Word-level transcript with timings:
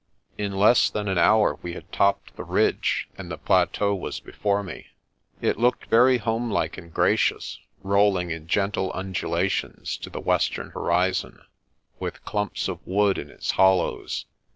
In 0.35 0.55
less 0.57 0.89
than 0.89 1.07
an 1.07 1.19
hour 1.19 1.59
we 1.61 1.73
had 1.73 1.91
topped 1.91 2.35
the 2.35 2.43
ridge 2.43 3.07
and 3.19 3.29
the 3.29 3.37
plateau 3.37 3.93
was 3.93 4.19
before 4.19 4.63
me. 4.63 4.87
It 5.41 5.59
looked 5.59 5.85
very 5.91 6.17
homelike 6.17 6.75
and 6.75 6.91
gracious, 6.91 7.59
rolling 7.83 8.31
in 8.31 8.47
gentle 8.47 8.91
undulations 8.95 9.97
to 9.97 10.09
the 10.09 10.19
western 10.19 10.71
horizon, 10.71 11.43
with 11.99 12.25
clumps 12.25 12.67
of 12.67 12.79
wood 12.83 13.19
in 13.19 13.29
its 13.29 13.51
hollows. 13.51 14.25